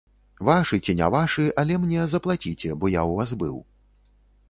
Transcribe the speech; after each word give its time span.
Вашы 0.47 0.79
ці 0.87 0.95
не 1.01 1.09
вашы, 1.17 1.45
але 1.65 1.79
мне 1.85 2.09
заплаціце, 2.17 2.69
бо 2.79 2.93
я 2.99 3.07
ў 3.09 3.19
вас 3.21 3.39
быў. 3.45 3.65